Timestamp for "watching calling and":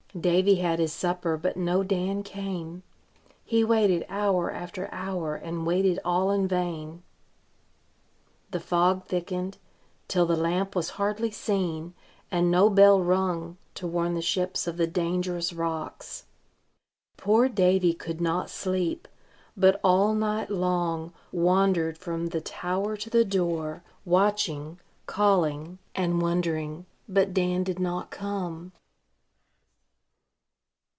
24.03-26.21